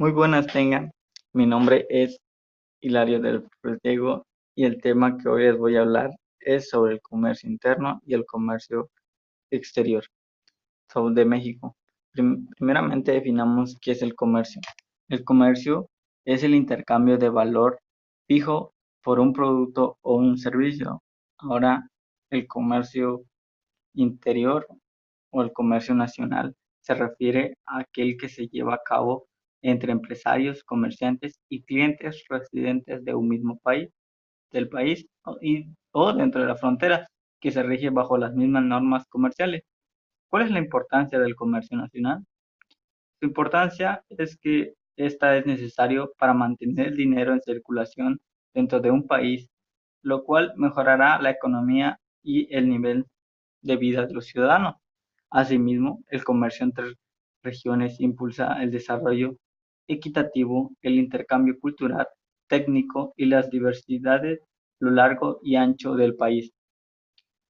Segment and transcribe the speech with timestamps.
[0.00, 0.90] Muy buenas tengan.
[1.34, 2.16] Mi nombre es
[2.80, 3.46] Hilario del
[3.82, 8.00] Diego y el tema que hoy les voy a hablar es sobre el comercio interno
[8.06, 8.88] y el comercio
[9.50, 10.02] exterior
[11.12, 11.76] de México.
[12.56, 14.62] primeramente definamos qué es el comercio.
[15.10, 15.90] El comercio
[16.24, 17.78] es el intercambio de valor
[18.26, 18.72] fijo
[19.02, 21.02] por un producto o un servicio.
[21.36, 21.86] Ahora,
[22.30, 23.20] el comercio
[23.92, 24.66] interior
[25.30, 29.26] o el comercio nacional se refiere a aquel que se lleva a cabo
[29.62, 33.88] entre empresarios, comerciantes y clientes residentes de un mismo país,
[34.52, 35.06] del país
[35.92, 37.06] o dentro de la frontera,
[37.40, 39.62] que se rige bajo las mismas normas comerciales.
[40.28, 42.24] ¿Cuál es la importancia del comercio nacional?
[43.20, 48.20] Su importancia es que esta es necesario para mantener el dinero en circulación
[48.54, 49.48] dentro de un país,
[50.02, 53.06] lo cual mejorará la economía y el nivel
[53.62, 54.76] de vida de los ciudadanos.
[55.30, 56.94] Asimismo, el comercio entre
[57.42, 59.36] regiones impulsa el desarrollo
[59.92, 62.06] equitativo, el intercambio cultural,
[62.48, 64.40] técnico y las diversidades
[64.80, 66.50] lo largo y ancho del país.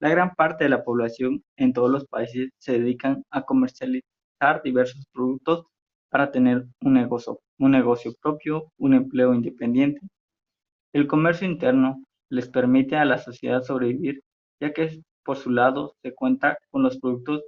[0.00, 5.04] La gran parte de la población en todos los países se dedican a comercializar diversos
[5.12, 5.66] productos
[6.10, 10.00] para tener un negocio propio, un empleo independiente.
[10.94, 14.22] El comercio interno les permite a la sociedad sobrevivir,
[14.60, 17.42] ya que por su lado se cuenta con los productos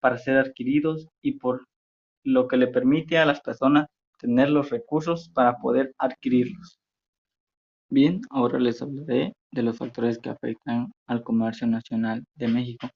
[0.00, 1.66] para ser adquiridos y por
[2.24, 3.86] lo que le permite a las personas
[4.18, 6.78] tener los recursos para poder adquirirlos.
[7.88, 12.88] Bien, ahora les hablaré de los factores que afectan al comercio nacional de México,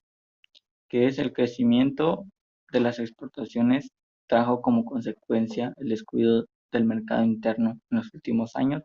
[0.88, 2.24] que es el crecimiento
[2.72, 3.88] de las exportaciones
[4.30, 8.82] trajo como consecuencia el descuido del mercado interno en los últimos años,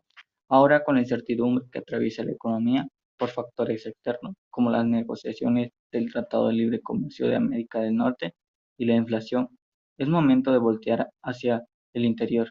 [0.48, 6.10] ahora con la incertidumbre que atraviesa la economía por factores externos, como las negociaciones del
[6.12, 8.34] Tratado de Libre Comercio de América del Norte
[8.76, 9.48] y la inflación,
[9.98, 11.62] es momento de voltear hacia
[11.96, 12.50] el interior.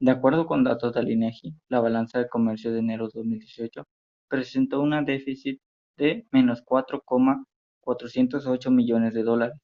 [0.00, 3.84] De acuerdo con datos del INEGI, la balanza de comercio de enero de 2018
[4.28, 5.60] presentó un déficit
[5.96, 9.58] de menos 4,408 millones de dólares.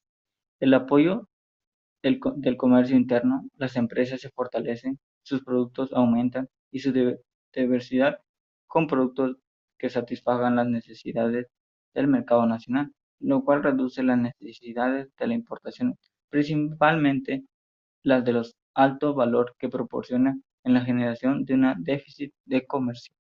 [0.60, 1.28] El apoyo
[2.02, 6.92] del comercio interno, las empresas se fortalecen, sus productos aumentan y su
[7.52, 8.18] diversidad
[8.66, 9.36] con productos
[9.78, 11.46] que satisfagan las necesidades
[11.94, 15.96] del mercado nacional, lo cual reduce las necesidades de la importación,
[16.30, 17.44] principalmente
[18.02, 23.14] las de los alto valor que proporciona en la generación de un déficit de comercio.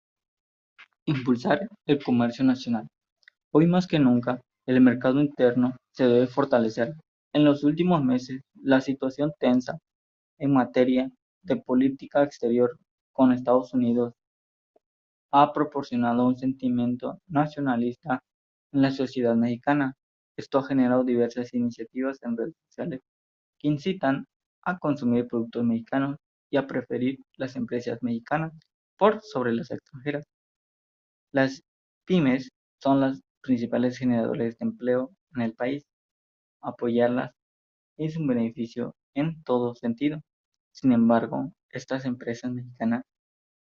[1.05, 2.89] Impulsar el comercio nacional.
[3.53, 6.95] Hoy más que nunca, el mercado interno se debe fortalecer.
[7.33, 9.79] En los últimos meses, la situación tensa
[10.39, 11.11] en materia
[11.43, 12.79] de política exterior
[13.13, 14.15] con Estados Unidos
[15.31, 18.23] ha proporcionado un sentimiento nacionalista
[18.73, 19.95] en la sociedad mexicana.
[20.37, 23.01] Esto ha generado diversas iniciativas en redes sociales
[23.59, 24.27] que incitan
[24.67, 26.17] a consumir productos mexicanos
[26.51, 28.53] y a preferir las empresas mexicanas
[28.99, 30.25] por sobre las extranjeras.
[31.33, 31.63] Las
[32.05, 32.51] pymes
[32.83, 35.85] son las principales generadores de empleo en el país.
[36.63, 37.31] Apoyarlas
[37.99, 40.21] es un beneficio en todo sentido.
[40.73, 43.03] Sin embargo, estas empresas mexicanas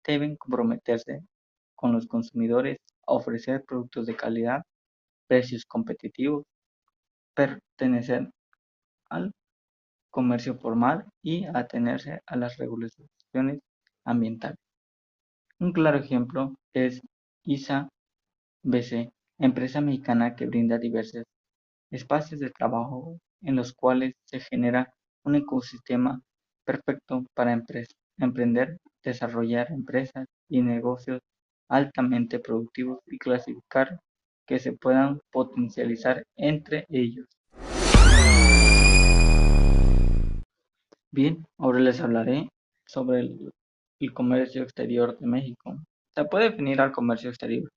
[0.07, 1.21] deben comprometerse
[1.77, 4.63] con los consumidores a ofrecer productos de calidad,
[5.29, 6.45] precios competitivos,
[7.35, 8.31] pertenecer
[9.11, 9.33] al
[10.21, 13.61] comercio formal y atenerse a las regulaciones
[14.05, 14.59] ambientales.
[15.59, 17.01] Un claro ejemplo es
[17.45, 17.89] ISA
[18.63, 21.25] BC, empresa mexicana que brinda diversos
[21.91, 24.93] espacios de trabajo en los cuales se genera
[25.25, 26.21] un ecosistema
[26.67, 27.59] perfecto para
[28.19, 31.21] emprender, desarrollar empresas y negocios
[31.71, 33.99] altamente productivos y clasificar
[34.47, 37.27] que se puedan potencializar entre ellos.
[41.13, 42.49] Bien, ahora les hablaré
[42.87, 45.77] sobre el, comercio exterior de México.
[46.15, 47.69] Se puede definir al comercio exterior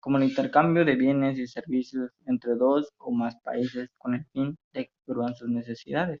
[0.00, 4.56] como el intercambio de bienes y servicios entre dos o más países con el fin
[4.74, 6.20] de que sus necesidades.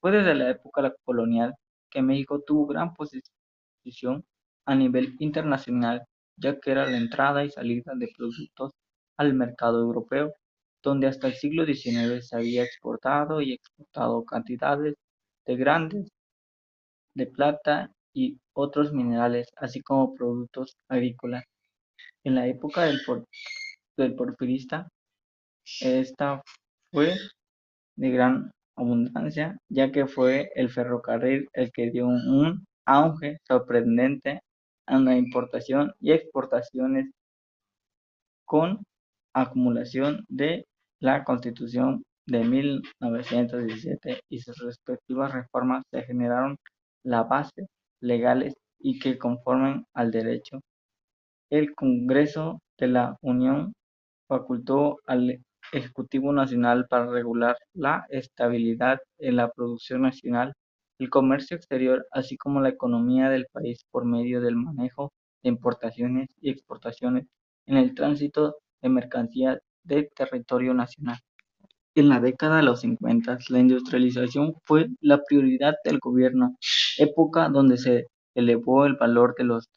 [0.00, 1.54] Fue desde la época colonial
[1.90, 4.24] que México tuvo gran posición
[4.66, 6.04] a nivel internacional,
[6.36, 8.72] ya que era la entrada y salida de productos
[9.16, 10.32] al mercado europeo,
[10.82, 14.96] donde hasta el siglo XIX se había exportado y exportado cantidades
[15.46, 16.08] de grandes
[17.14, 21.44] de plata y otros minerales, así como productos agrícolas.
[22.24, 23.00] En la época del,
[23.96, 24.88] del porfirista,
[25.80, 26.42] esta
[26.92, 27.14] fue
[27.96, 34.40] de gran abundancia, ya que fue el ferrocarril el que dio un auge sorprendente
[34.86, 37.10] a la importación y exportaciones
[38.44, 38.82] con
[39.34, 40.66] acumulación de
[41.00, 46.56] la Constitución de 1917 y sus respectivas reformas se generaron
[47.04, 47.66] la base
[48.00, 50.60] legales y que conformen al derecho.
[51.50, 53.72] El Congreso de la Unión
[54.28, 55.40] facultó al
[55.72, 60.54] Ejecutivo Nacional para regular la estabilidad en la producción nacional,
[60.98, 65.12] el comercio exterior, así como la economía del país por medio del manejo
[65.42, 67.26] de importaciones y exportaciones
[67.66, 71.18] en el tránsito de mercancías del territorio nacional.
[71.94, 76.56] En la década de los 50, la industrialización fue la prioridad del gobierno,
[76.98, 79.68] época donde se elevó el valor de los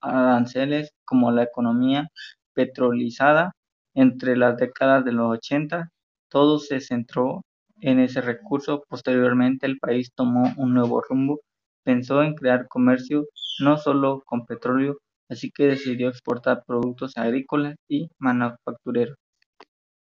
[0.00, 2.08] aranceles como la economía
[2.54, 3.52] petrolizada
[3.94, 5.90] entre las décadas de los 80,
[6.28, 7.42] todo se centró
[7.80, 8.84] en ese recurso.
[8.88, 11.40] Posteriormente, el país tomó un nuevo rumbo,
[11.84, 13.26] pensó en crear comercio
[13.60, 19.16] no solo con petróleo, así que decidió exportar productos agrícolas y manufactureros.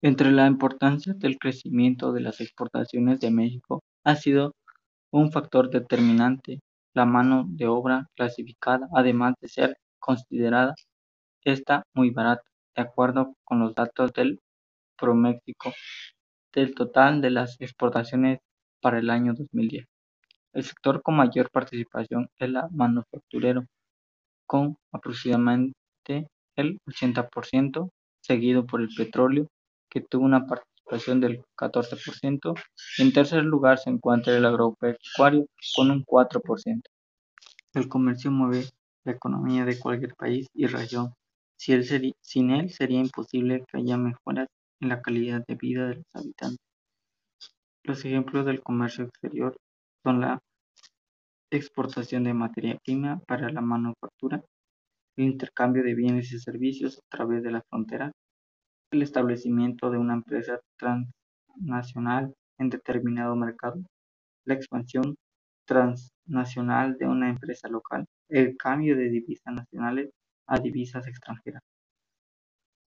[0.01, 4.55] Entre la importancia del crecimiento de las exportaciones de México ha sido
[5.11, 6.61] un factor determinante
[6.95, 10.77] la mano de obra clasificada, además de ser considerada
[11.43, 12.45] esta muy barata,
[12.77, 14.39] de acuerdo con los datos del
[14.97, 15.73] Proméxico,
[16.53, 18.39] del total de las exportaciones
[18.81, 19.85] para el año 2010.
[20.53, 23.65] El sector con mayor participación es la manufacturero,
[24.47, 27.91] con aproximadamente el 80%,
[28.21, 29.49] seguido por el petróleo,
[29.91, 32.55] que tuvo una participación del 14%.
[32.99, 35.47] En tercer lugar se encuentra el agropecuario,
[35.77, 36.83] con un 4%.
[37.75, 38.69] El comercio mueve
[39.05, 41.13] la economía de cualquier país y región.
[41.57, 41.73] Si
[42.21, 44.49] sin él sería imposible que haya mejoras
[44.81, 46.59] en la calidad de vida de los habitantes.
[47.83, 49.57] Los ejemplos del comercio exterior
[50.05, 50.39] son la
[51.51, 54.43] exportación de materia prima para la manufactura,
[55.17, 58.13] el intercambio de bienes y servicios a través de la frontera,
[58.91, 63.81] el establecimiento de una empresa transnacional en determinado mercado,
[64.45, 65.17] la expansión
[65.67, 70.11] transnacional de una empresa local, el cambio de divisas nacionales
[70.47, 71.63] a divisas extranjeras.